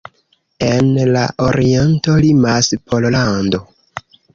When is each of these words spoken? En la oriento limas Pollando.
En 0.67 0.89
la 1.17 1.21
oriento 1.49 2.19
limas 2.27 2.75
Pollando. 2.91 3.67